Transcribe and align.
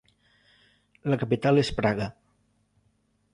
La 1.13 1.19
capital 1.23 1.63
és 1.65 1.71
Praga. 1.81 2.09